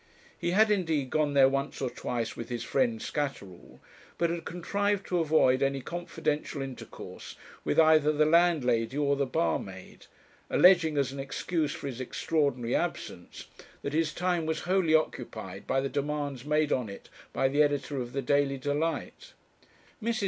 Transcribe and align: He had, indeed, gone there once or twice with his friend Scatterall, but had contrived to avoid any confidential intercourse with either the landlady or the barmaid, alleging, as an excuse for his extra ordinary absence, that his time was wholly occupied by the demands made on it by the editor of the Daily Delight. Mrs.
He 0.35 0.49
had, 0.49 0.71
indeed, 0.71 1.11
gone 1.11 1.35
there 1.35 1.47
once 1.47 1.79
or 1.79 1.87
twice 1.91 2.35
with 2.35 2.49
his 2.49 2.63
friend 2.63 2.99
Scatterall, 2.99 3.79
but 4.17 4.31
had 4.31 4.45
contrived 4.45 5.05
to 5.05 5.19
avoid 5.19 5.61
any 5.61 5.79
confidential 5.79 6.59
intercourse 6.63 7.35
with 7.63 7.79
either 7.79 8.11
the 8.11 8.25
landlady 8.25 8.97
or 8.97 9.15
the 9.15 9.27
barmaid, 9.27 10.07
alleging, 10.49 10.97
as 10.97 11.11
an 11.11 11.19
excuse 11.19 11.73
for 11.73 11.85
his 11.85 12.01
extra 12.01 12.39
ordinary 12.39 12.73
absence, 12.73 13.45
that 13.83 13.93
his 13.93 14.11
time 14.11 14.47
was 14.47 14.61
wholly 14.61 14.95
occupied 14.95 15.67
by 15.67 15.79
the 15.79 15.87
demands 15.87 16.45
made 16.45 16.71
on 16.71 16.89
it 16.89 17.07
by 17.31 17.47
the 17.47 17.61
editor 17.61 18.01
of 18.01 18.11
the 18.13 18.23
Daily 18.23 18.57
Delight. 18.57 19.33
Mrs. 20.01 20.19